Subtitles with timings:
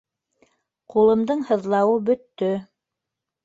[0.93, 2.53] Ҡулымдың һыҙлауы бөттө.